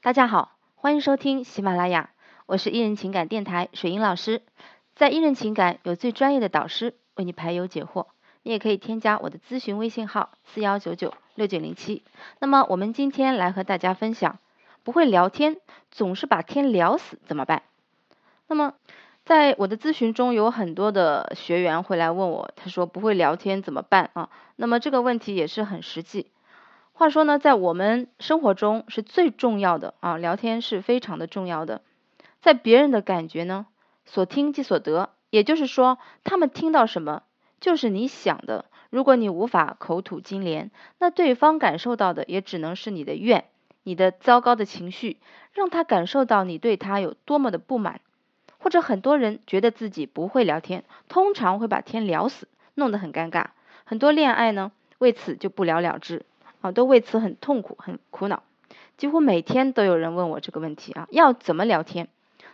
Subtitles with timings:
[0.00, 2.10] 大家好，欢迎收听喜马拉雅，
[2.46, 4.42] 我是艺人情感电台水英老师。
[4.94, 8.06] 在艺人情感有最专业的导师为你排忧解惑，
[8.44, 12.04] 你也可以添加我的咨询微信号四幺九九六九零七。
[12.38, 14.38] 那么我们今天来和大家分享，
[14.84, 15.56] 不会聊天，
[15.90, 17.64] 总是把天聊死怎么办？
[18.46, 18.74] 那么
[19.24, 24.30] 在我的咨询中，有很多的学员会来问我，他说不会聊天怎么办啊？
[24.54, 26.30] 那么这个问题也是很实际。
[26.98, 31.80] 话说呢，在我们生活中是最重要的啊，聊天是非常的重要的。
[32.40, 33.66] 在别人的感觉呢，
[34.04, 37.22] 所听即所得，也就是说，他们听到什么
[37.60, 38.64] 就是你想的。
[38.90, 43.44] 如果你无法口吐金莲，那对方感受到的也只能是你的怨，
[43.84, 45.18] 你的糟糕的情绪，
[45.52, 48.00] 让他感受到你对他有多么的不满。
[48.58, 53.50] 或者很多人觉得自己不会聊天，通常会把天聊死，弄得很尴尬。
[53.84, 56.26] 很多恋爱呢，为此就不了了之。
[56.60, 58.42] 啊，都为此很痛苦、很苦恼，
[58.96, 62.08] 几乎每天都有人问我这个问题啊，要怎么聊天？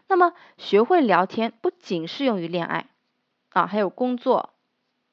[0.07, 2.87] 那么学会聊天不仅适用于恋爱
[3.51, 4.51] 啊，还有工作、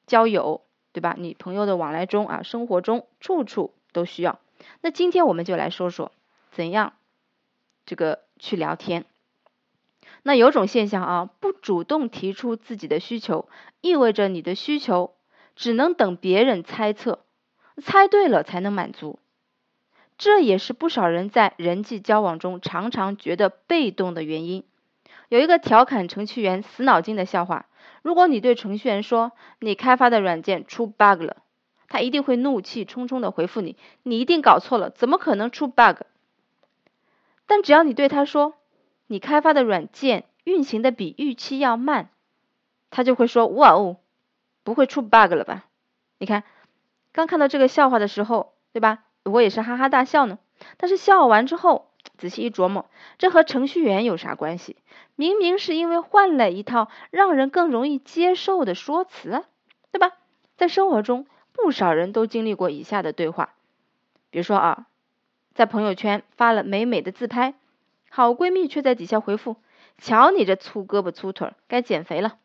[0.06, 1.14] 交友，对吧？
[1.18, 4.38] 你朋友的往来中啊，生活中处处都需要。
[4.80, 6.12] 那今天我们就来说说
[6.50, 6.92] 怎样
[7.86, 9.06] 这个去聊天。
[10.22, 13.48] 那有种现象啊，不主动提出自己的需求，
[13.80, 15.14] 意味着你的需求
[15.56, 17.20] 只能等别人猜测。
[17.82, 19.18] 猜对了才能满足，
[20.16, 24.64] 这也是不少人在人际交往中常常觉得被动的原因。
[25.28, 27.66] 有一个调侃程序员死脑筋的笑话：
[28.02, 31.38] 如果你对程序员说你开发的软件出 bug 了，
[31.88, 36.02] 他一定会怒气冲冲的回复你：“你一定搞错了，怎么可能出 bug？”
[37.46, 38.54] 但只要你对他说
[39.06, 42.10] 你开发的软件运行的比预期要慢，
[42.90, 43.96] 他就会说：“哇哦，
[44.62, 45.66] 不会出 bug 了吧？”
[46.18, 46.44] 你看。
[47.12, 49.04] 刚看到这个笑话的时候，对吧？
[49.24, 50.38] 我也是哈哈大笑呢。
[50.76, 52.88] 但是笑完之后，仔细一琢磨，
[53.18, 54.76] 这和程序员有啥关系？
[55.14, 59.44] 明明是因为换了一套让人更容易接受的说辞，
[59.90, 60.12] 对吧？
[60.56, 63.54] 在生活中，不少人都经历过以下的对话，
[64.30, 64.86] 比如说啊，
[65.54, 67.54] 在朋友圈发了美美的自拍，
[68.08, 69.56] 好闺蜜却在底下回复
[69.98, 72.38] ：“瞧你这粗胳膊粗腿，该减肥了。”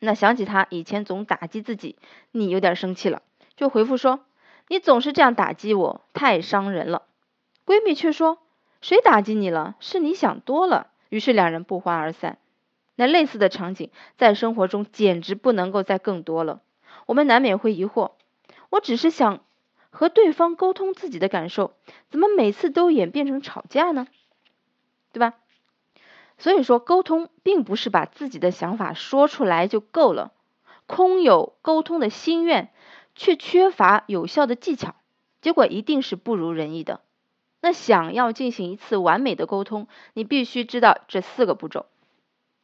[0.00, 1.96] 那想起她以前总打击自己，
[2.32, 3.22] 你有点生气了。
[3.58, 4.20] 就回复说
[4.68, 7.02] ：“你总是这样打击我，太伤人了。”
[7.66, 8.38] 闺蜜却说
[8.80, 9.74] ：“谁打击你了？
[9.80, 12.38] 是你想多了。”于是两人不欢而散。
[12.94, 16.60] 那类似的场景在生活中简直不能够再更多了。
[17.06, 18.12] 我们难免会疑惑：
[18.70, 19.40] 我只是想
[19.90, 21.72] 和对方沟通自己的感受，
[22.10, 24.06] 怎么每次都演变成吵架呢？
[25.12, 25.34] 对吧？
[26.38, 30.30] 所以说，沟通并不是把自己的想法说出来就够了，
[30.86, 32.70] 空有沟通的心愿。
[33.18, 34.94] 却缺乏有效的技巧，
[35.42, 37.00] 结果一定是不如人意的。
[37.60, 41.86] 那想要进行一次完美的沟通，你必须知道这四个步骤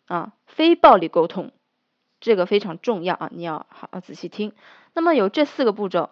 [0.06, 1.50] 啊，非暴力沟通，
[2.20, 4.52] 这个非常重要啊，你要好好仔细听。
[4.94, 6.10] 那么有这四个步骤，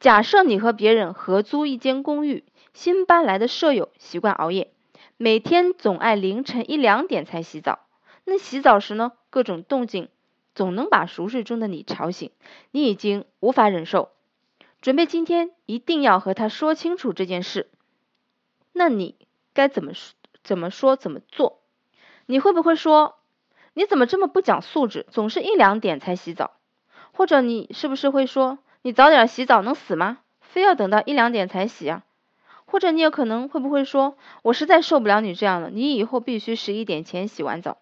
[0.00, 4.72] 假设你和别人合租一间公寓，新搬来的舍友习惯熬夜，
[5.16, 7.86] 每天总爱凌晨一两点才洗澡，
[8.24, 10.08] 那洗澡时呢，各种动静。
[10.54, 12.30] 总能把熟睡中的你吵醒，
[12.70, 14.10] 你已经无法忍受，
[14.80, 17.70] 准备今天一定要和他说清楚这件事。
[18.72, 19.16] 那你
[19.52, 20.14] 该怎么说？
[20.42, 20.96] 怎么说？
[20.96, 21.60] 怎么做？
[22.26, 23.16] 你会不会说，
[23.72, 26.52] 你怎么这么不讲素质，总是一两点才洗澡？
[27.12, 30.18] 或者你是不是会说，你早点洗澡能死吗？
[30.40, 32.04] 非要等到一两点才洗啊？
[32.66, 37.78] 或者你有可能会不会说，我实在受不了你这样了，你以后必须十一点前洗完澡。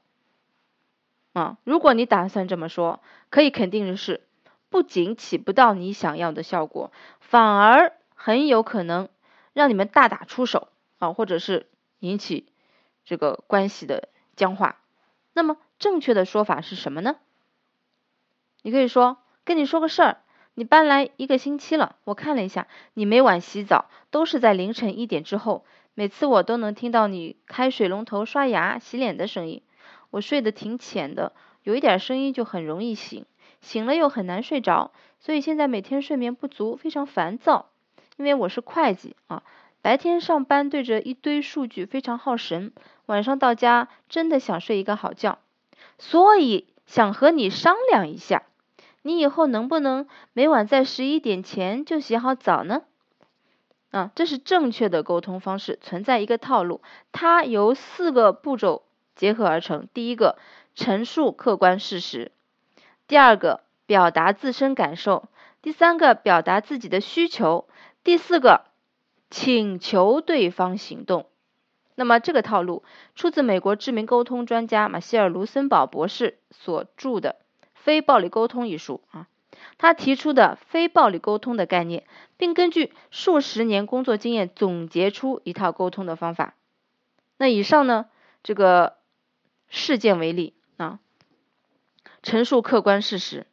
[1.32, 3.00] 啊，如果你打算这么说，
[3.30, 4.20] 可以肯定的是，
[4.68, 9.08] 不仅起不到你想要的效果，反而很有可能
[9.52, 11.66] 让你们大打出手啊，或者是
[12.00, 12.46] 引起
[13.04, 14.76] 这个关系的僵化。
[15.32, 17.16] 那么正确的说法是什么呢？
[18.62, 20.18] 你可以说，跟你说个事儿，
[20.54, 25.64] 你搬来一个星期了，我看了一下，你每晚洗澡都是在凌晨一点之后，
[25.94, 29.62] 每次我都能听到你开水龙头、刷牙、洗脸的声音。
[30.12, 31.32] 我睡得挺浅的，
[31.62, 33.24] 有一点声音就很容易醒，
[33.62, 37.70] 醒了又很难睡着，所以现在每天睡眠不足，非常烦躁。
[38.18, 39.42] 因为我是会计啊，
[39.80, 42.72] 白天上班对着一堆数据非常耗神，
[43.06, 45.38] 晚上到家真的想睡一个好觉，
[45.98, 48.42] 所以想和你商量一下，
[49.00, 52.82] 你以后能不能每晚在十一点前就洗好澡呢？
[53.90, 56.82] 啊，这是正确的沟通方式，存在一个套路，
[57.12, 58.82] 它由四个步骤。
[59.16, 59.88] 结合而成。
[59.92, 60.38] 第一个，
[60.74, 62.30] 陈述客观事实；
[63.06, 65.28] 第二个，表达自身感受；
[65.60, 67.66] 第三个，表达自己的需求；
[68.04, 68.64] 第四个，
[69.30, 71.26] 请求对方行动。
[71.94, 72.82] 那么这个套路
[73.14, 77.36] 出自美国知名沟通专家马歇尔·卢森堡博士所著的
[77.74, 79.28] 《非暴力沟通》一书啊，
[79.76, 82.04] 他提出的非暴力沟通的概念，
[82.38, 86.54] 并根据数十年工作经验总结出一套沟通的方法。
[87.36, 88.06] 那以上呢，
[88.42, 88.94] 这个
[89.74, 91.00] 事件为例啊，
[92.22, 93.46] 陈述客观事实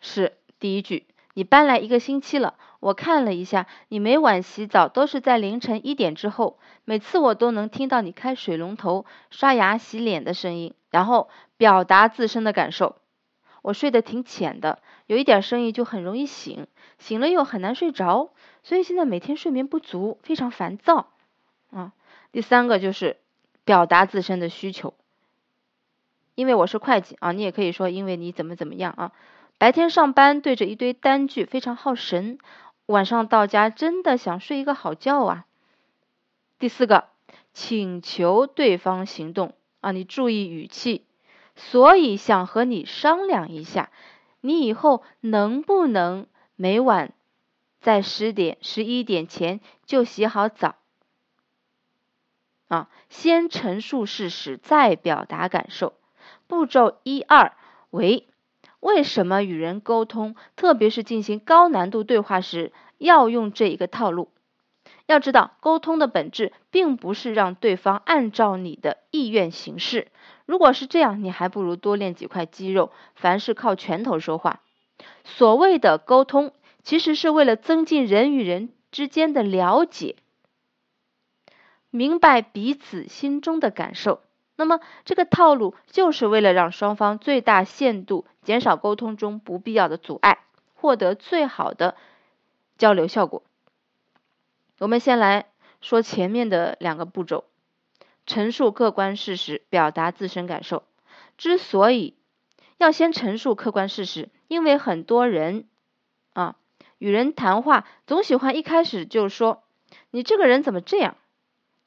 [0.00, 1.08] 是第一句。
[1.34, 12.96] 你搬来一个星期了，我看了一下，你每晚洗澡都是在凌晨一点之后，每次我都能听到你开水龙头、刷牙、洗脸的声音，然后表达自身的感受。
[13.62, 16.68] 我睡得挺浅的，有一点声音就很容易醒，
[16.98, 18.30] 醒了又很难睡着，
[18.62, 21.08] 所以现在每天睡眠不足，非常烦躁。
[21.72, 21.92] 啊，
[22.30, 23.16] 第三个就是
[23.64, 24.94] 表达自身的需求，
[26.34, 29.12] 因为我是会计啊，你也可以说因为你怎么怎么样啊。
[29.58, 32.38] 白天上班对着一堆单据非常耗神，
[32.86, 35.46] 晚上到家真的想睡一个好觉啊。
[36.58, 37.08] 第四个，
[37.52, 41.04] 请求对方行动啊，你注意语气，
[41.54, 43.90] 所以想和你商量一下，
[44.40, 46.26] 你以后能不能
[46.56, 47.12] 每晚
[47.80, 50.76] 在十点、十一点前就洗好澡
[52.68, 52.88] 啊？
[53.10, 55.92] 先陈述事实，再表达感受。
[56.52, 57.54] 步骤一二
[57.88, 58.28] 为。
[58.78, 64.28] 为什么与人沟通，特别是进行高难度对话时，要用这一个套路？
[65.06, 70.08] 要知道，沟通的本质并不是让对方按照你的意愿行事。
[70.44, 74.60] 如果是这样，你还不如多练几块肌肉，凡事靠拳头说话。
[75.24, 76.52] 所谓的沟通，
[76.82, 80.16] 其实是为了增进人与人之间的了解，
[81.88, 84.20] 明白彼此心中的感受。
[84.62, 90.38] 那么，这个套路就是为了让双方最大限度减少沟通中不必要的阻碍，
[90.74, 91.96] 获得最好的
[92.78, 93.42] 交流效果。
[94.78, 95.46] 我们先来
[95.80, 97.42] 说前面的两个步骤：
[98.24, 100.84] 陈述客观事实，表达自身感受。
[101.36, 102.14] 之所以
[102.78, 105.66] 要先陈述客观事实，因为很多人
[106.34, 106.54] 啊
[106.98, 109.64] 与人谈话总喜欢一开始就说
[110.12, 111.16] ：“你这个人怎么这样？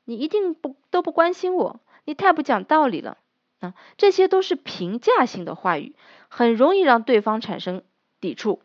[0.03, 3.17] 你一定不都不关心我。”你太不讲道理了
[3.59, 3.73] 啊！
[3.97, 5.95] 这些都是评价性的话语，
[6.29, 7.83] 很容易让对方产生
[8.21, 8.61] 抵触，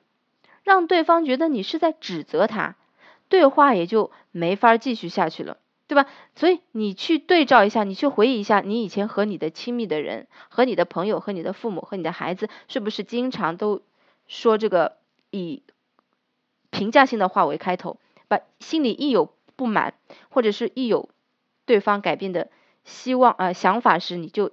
[0.63, 2.77] 让对方觉得你是在指责他，
[3.29, 5.57] 对话也就没法继续下去了，
[5.87, 6.07] 对吧？
[6.35, 13.83] 所以你去对照一下，你去回忆一下，你以前和你的亲密的人、和你的朋友、和你的父母、和你的孩子，是不是经常都
[14.29, 14.99] 说这个
[15.31, 15.63] 以
[16.71, 17.99] 评价性的话为开头，
[18.29, 19.95] 把心里一有不满，
[20.29, 21.09] 或者是一有
[21.65, 22.51] 对方改变的。
[22.85, 24.53] 希望啊，想法时你就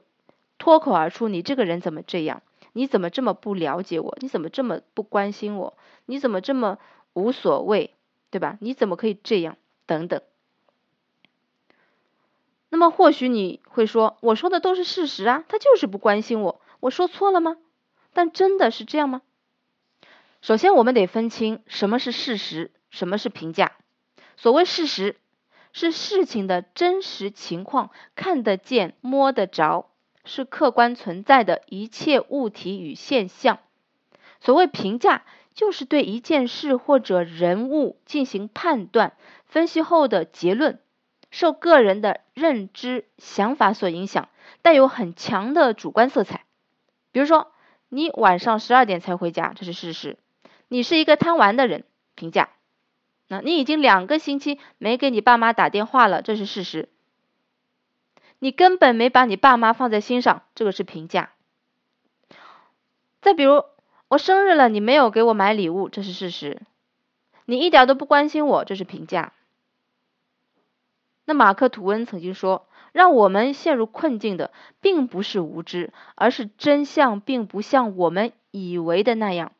[0.57, 2.41] 脱口而出，你这个人怎么这样？
[2.73, 4.17] 你怎么这么不了解我？
[4.21, 5.77] 你怎么这么不关心我？
[6.05, 6.77] 你怎么这么
[7.13, 7.95] 无所谓？
[8.29, 8.57] 对吧？
[8.61, 9.57] 你怎么可以这样？
[9.85, 10.21] 等等。
[12.69, 17.57] 那么或许你会说，我说的都是事实啊，他就是不关心我，我说错了吗？
[18.13, 19.21] 但真的是这样吗？
[20.41, 23.71] 首先，我们得分清什么是事实，什么是评价。
[24.35, 25.15] 所谓事实。
[25.77, 29.91] 是事情的真实情况，看得见、摸得着，
[30.25, 33.59] 是客观存在的一切物体与现象。
[34.39, 39.13] 所谓评价，就是对一件事或者人物进行判断、
[39.45, 40.79] 分析后的结论，
[41.29, 44.29] 受个人的认知、想法所影响，
[44.63, 46.45] 带有很强的主观色彩。
[47.11, 47.51] 比如说，
[47.87, 50.17] 你晚上十二点才回家，这是事实；
[50.69, 51.83] 你是一个贪玩的人，
[52.15, 52.49] 评价。
[53.29, 56.87] 那你已经两个星期没给你爸妈打电话了，这是事实。
[58.39, 61.31] 你根本没把你爸妈放在心上，这个是评价。
[63.19, 63.65] 再比如，
[64.07, 66.61] 我生日了，你没有给我买礼物，这是事实。
[67.45, 69.33] 你一点都不关心我，这是评价。
[71.25, 79.51] 那马克吐温曾经说，让我们陷入困境的，并不是无知，而是真相并不像我们以为的那样。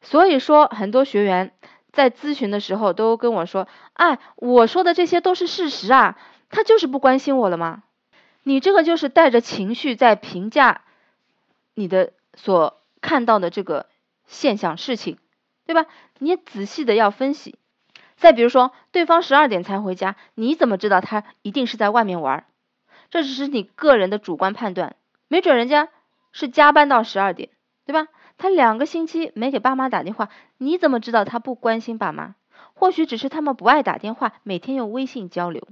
[0.00, 1.52] 所以说，很多学员。
[1.94, 6.18] 在咨询的时候都跟我说：“哎，我说的这些都是事实啊，
[6.50, 7.84] 他就是不关心我了吗？
[8.42, 10.82] 你这个就是带着情绪在评价
[11.72, 13.86] 你的所看到的这个
[14.26, 15.18] 现象事情，
[15.64, 15.86] 对吧？
[16.18, 17.58] 你仔细的要分析。
[18.16, 22.44] 再比如说，对方十二点才回家，你怎么知道他一定是在外面玩？
[23.10, 24.96] 这只是你个人的主观判断，
[25.28, 25.88] 没准人家
[26.32, 27.50] 是加班到十二点，
[27.84, 32.34] 对吧？”他两个星期没给爸妈打电话，你怎么知道他不关心爸妈？
[32.74, 35.68] 或许只是他们不爱打电话，每天用微信交流，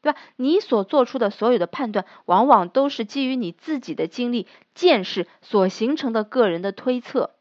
[0.00, 0.18] 对吧？
[0.36, 7.34] 你所做出的所有的判断，往往都是基于你自己的经历、见识所形成的个人的推测。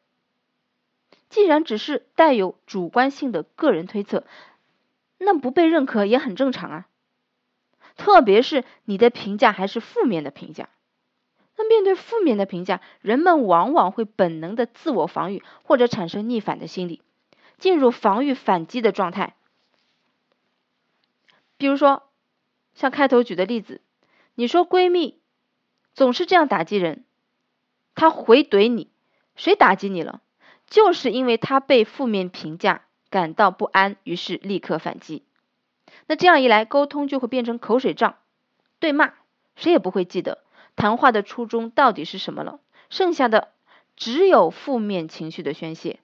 [1.29, 4.25] 既然只是带有主观性的个人推测，
[5.17, 6.87] 那不被认可也很正常啊。
[7.95, 10.69] 特别是你的评价还是负面的评价，
[11.57, 17.01] 那面对负面的评价，人们往往会本能的自我防御，或者产生逆反的心理，
[17.57, 19.35] 进入防御反击的状态。
[21.57, 22.03] 比如说，
[22.73, 23.81] 像开头举的例子，
[24.35, 25.21] 你说闺蜜
[25.93, 27.05] 总是这样打击人，
[27.95, 28.89] 她回怼你，
[29.37, 30.21] 谁打击你了？
[30.67, 35.23] 就是因为她被负面评价感到不安，于是立刻反击。
[36.07, 38.17] 那这样一来，沟通就会变成口水仗、
[38.79, 39.13] 对骂，
[39.55, 40.43] 谁也不会记得
[40.75, 42.59] 谈话的初衷到底是什么了。
[42.89, 43.49] 剩下的
[43.95, 45.99] 只有负面情绪的宣泄。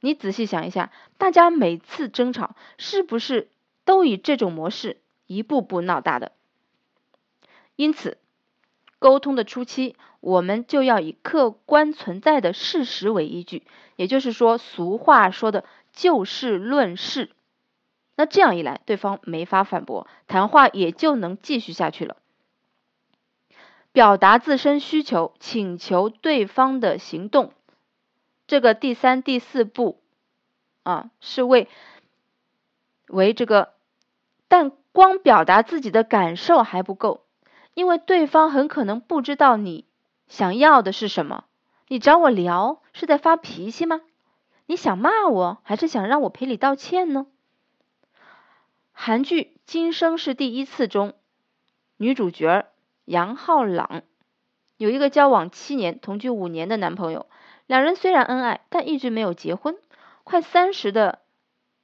[0.00, 3.48] 你仔细想一下，大家每次争吵是不是
[3.84, 6.32] 都以这种模式一步步闹大的？
[7.76, 8.18] 因此，
[8.98, 13.64] 沟通的初期，我们就要以客观存在的事实为依据，
[13.96, 17.30] 也就是说，俗话说的就事论事。
[18.14, 22.16] 那这样一来，对方没法反驳，谈话也就能继续下去了。
[23.96, 27.54] 表达自身需求，请求对方的行动，
[28.46, 30.02] 这个第三、第四步
[30.82, 31.66] 啊，是为
[33.08, 33.72] 为这个，
[34.48, 37.24] 但光表达自己的感受还不够，
[37.72, 39.86] 因为对方很可能不知道你
[40.28, 41.46] 想要的是什么。
[41.88, 44.02] 你找我聊是在发脾气吗？
[44.66, 47.26] 你想骂我，还是想让我赔礼道歉呢？
[48.92, 51.14] 韩剧《今生是第一次》中，
[51.96, 52.66] 女主角
[53.06, 54.02] 杨浩朗
[54.76, 57.26] 有一个交往七年、同居五年的男朋友，
[57.66, 59.76] 两人虽然恩爱，但一直没有结婚。
[60.24, 61.20] 快三十的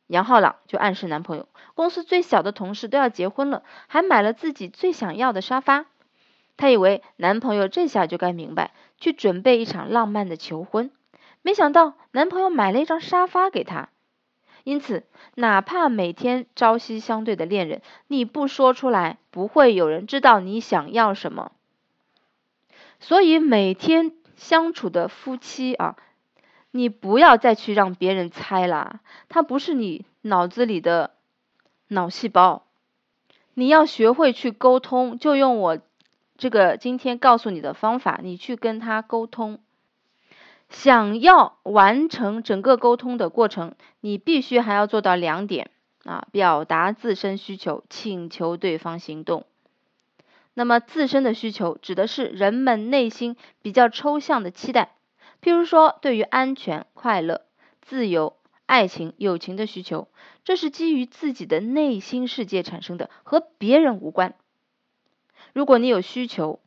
[0.09, 5.87] 杨浩朗就暗示男朋友，公司最小的同事都要结婚了，还买了自己最想要的沙发。
[6.57, 10.91] 他以为男朋友这下就该明白，去准备一场浪漫的求婚。
[11.41, 13.88] 没想到男朋友买了一张沙发给他。
[14.64, 15.04] 因此，
[15.35, 21.52] 哪怕每天朝夕相对的恋人，你不说出来，不会有人知道你想要什么。
[23.00, 25.97] 所以，每天相处的夫妻啊，
[26.71, 31.14] 你不要再去让别人猜啦，他不是你脑子里的
[31.88, 32.64] 脑细胞。
[33.54, 35.78] 你要学会去沟通，就用我
[36.38, 39.59] 这个今天告诉你的方法，你去跟他沟通。
[40.73, 45.71] 想要完成整个沟通的过程，你必须还要做到两点
[46.05, 49.45] 啊：表达自身需求，请求对方行动。
[50.55, 54.95] 那么，自身的需求指的是人们内心比较抽象的期待，
[55.43, 57.43] 譬如说对于安全、快乐、
[57.83, 60.09] 自由、爱情、友情的需求，
[60.43, 64.35] 这是基于自己的内心世界产生的，和别人无关。
[65.52, 66.61] 如果你有需求，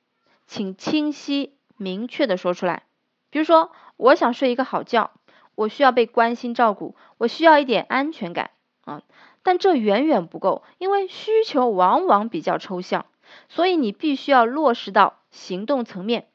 [0.45, 2.83] 请清晰明确的说出来，
[3.31, 3.71] 比如说。
[3.97, 5.11] 我想睡一个好觉，
[5.55, 8.51] 我需要被关心照顾，我需要一点安全感
[8.83, 9.01] 啊！
[9.43, 13.05] 但这远远不够，因为需求往往比较抽象，
[13.47, 16.27] 所以你必须要落实到行动层面，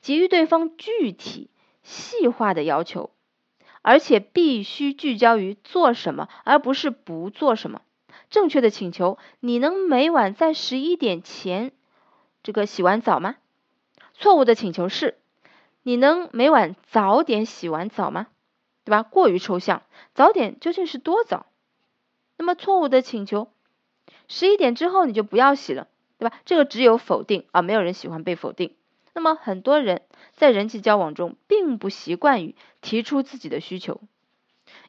[0.00, 1.50] 给予对方具体
[1.82, 3.10] 细化的要求，
[3.82, 7.82] 而且必须聚焦于做什么，而不是不做什么。
[8.30, 11.72] 正确的请求：你能每晚在十一点前
[12.42, 13.36] 这个洗完澡吗？
[14.12, 15.18] 错误的请求是。
[15.88, 18.26] 你能每晚早点洗完澡吗？
[18.84, 19.02] 对吧？
[19.02, 21.46] 过于抽象，早点究竟是多早？
[22.36, 23.48] 那么错误的请求，
[24.28, 26.36] 十一点之后你就不要洗了，对吧？
[26.44, 28.74] 这个只有否定啊，没有人喜欢被否定。
[29.14, 30.02] 那么很多人
[30.34, 34.02] 在人际交往中并不习惯于提出自己的需求，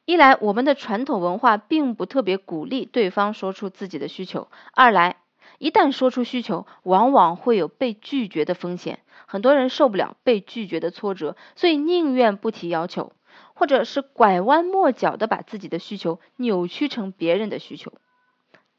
[0.03, 5.15] 一来我们的传统文化并不特别鼓励对方说出自己的需求，二来
[5.59, 8.99] 一旦说出需求，往往会有被拒绝的风险。
[9.31, 13.13] 很多人受不了被拒绝的挫折，所以宁愿不提要求，
[13.53, 17.93] 或者是拐弯抹角的把自己的需求扭曲成别人的需求。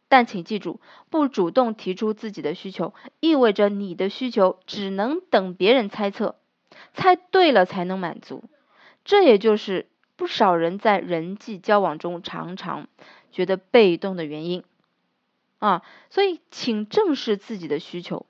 [0.09, 6.35] 但请记住，不主动提出自己的需求，意味着你的需求只能等别人猜测，
[6.95, 8.43] 猜对了才能满足。
[9.05, 12.89] 这也就是不少人在人际交往中常常
[13.31, 14.65] 觉得被动的原因
[15.61, 15.83] 啊。
[16.11, 18.27] 所以，请正视自己的需求。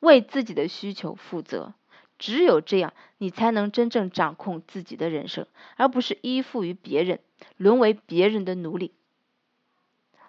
[0.00, 1.74] 为自己的需求负责，
[2.18, 7.20] 只有这样，你才能真正掌控自己的人生，而不是依附于别人，
[7.56, 8.92] 沦为别人的奴隶。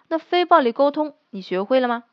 [0.08, 2.04] 那非暴力沟通，你学会了吗？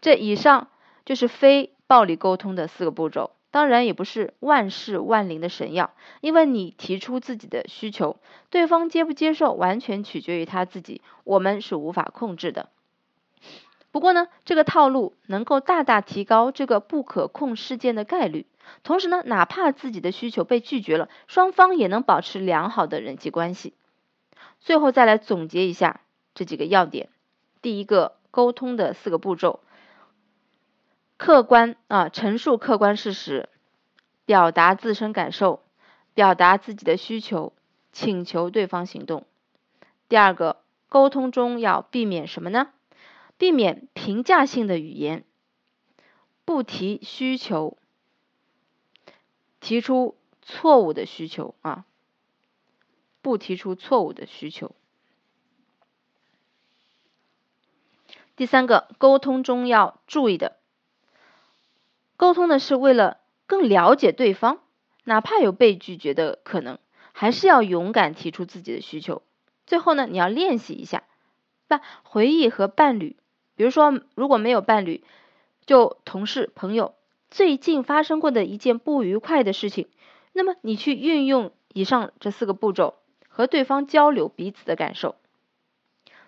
[0.00, 0.68] 这以上
[1.04, 8.18] 就是非暴力沟通的四个步骤，当然也不是万事万灵的神药，因为你提出自己的需求，
[8.50, 12.68] 对方接不接受，完全取决于他自己，我们是无法控制的。
[13.94, 18.44] 不过呢，这个套路能够大大提高这个不可控事件的概率，
[18.82, 23.72] 同时呢，哪怕自己的需求被拒绝了，双方也能保持良好的人际关系。
[24.58, 26.00] 最后再来总结一下
[26.34, 27.08] 这几个要点：
[27.62, 29.60] 第一个沟通的四个步骤：
[31.16, 33.48] 客观啊，陈述客观事实，
[34.24, 35.62] 表达自身感受，
[36.14, 37.52] 表达自己的需求，
[37.92, 39.24] 请求对方行动。
[40.08, 40.56] 第二个，
[40.88, 42.70] 沟通中要避免什么呢？
[43.36, 45.24] 避免评价性的语言，
[46.44, 47.76] 不提需求，
[49.60, 51.84] 提出错误的需求啊，
[53.20, 54.74] 不提出错误的需求。
[58.36, 60.56] 第三个，沟通中要注意的，
[62.16, 64.60] 沟通呢是为了更了解对方，
[65.04, 66.78] 哪怕有被拒绝的可能，
[67.12, 69.22] 还是要勇敢提出自己的需求。
[69.66, 71.04] 最后呢，你要练习一下，
[71.66, 73.16] 把回忆和伴侣。
[73.56, 75.04] 比如说，如果没有伴侣，
[75.64, 76.94] 就同事、朋友
[77.30, 79.88] 最近发生过的一件不愉快的事情，
[80.32, 82.94] 那么你去运用以上这四个步骤，
[83.28, 85.14] 和对方交流彼此的感受。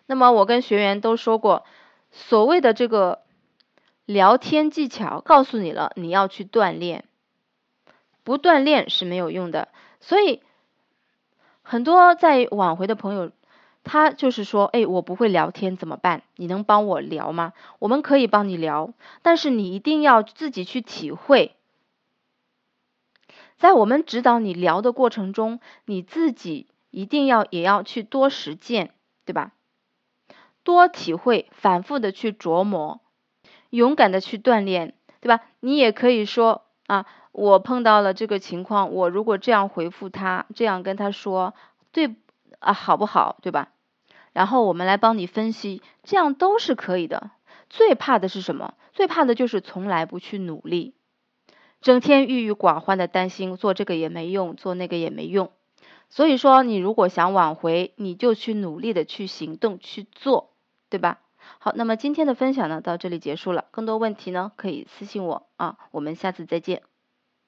[0.06, 1.64] 那么我跟学员都说过，
[2.12, 3.22] 所谓的这个
[4.04, 7.04] 聊天技巧，告诉你了，你要去锻炼，
[8.22, 9.68] 不锻炼是没有用的。
[10.00, 10.42] 所以，
[11.62, 13.32] 很多在挽回的朋友。
[13.88, 16.24] 他就是说，哎，我不会聊天怎么办？
[16.34, 17.52] 你能帮我聊吗？
[17.78, 21.54] 我们可以帮你聊，但是你一定要自己去体会。
[23.58, 28.90] 在我们指导你聊的过程中，你自己一定要也要去多实践，
[29.24, 29.52] 对吧？
[30.64, 33.00] 多体会，反复的去琢磨，
[33.70, 35.44] 勇敢的去锻炼，对吧？
[35.60, 41.54] 你也可以说啊，我碰到了这个情况，我如果这样回复他，这样跟他说，
[41.92, 42.16] 对
[42.58, 43.38] 啊，好不好？
[43.42, 43.68] 对吧？
[44.36, 47.30] 然后我们来帮你分析，这样都是可以的。
[47.70, 48.74] 最怕的是什么？
[48.92, 50.92] 最怕的就是从来不去努力，
[51.80, 55.52] 整天郁郁寡欢的担心做这个也没用，做那个也没用。
[56.10, 60.50] 所以说，你如果想挽回，你就去努力的去行动去做，
[60.90, 61.20] 对吧？
[61.58, 63.64] 好，那么今天的分享呢，到这里结束了。
[63.70, 65.78] 更多问题呢，可以私信我啊。
[65.92, 66.82] 我们下次再见。